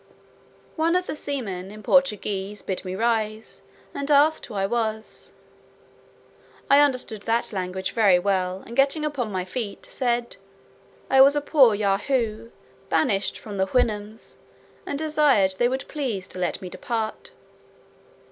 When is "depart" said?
16.71-17.29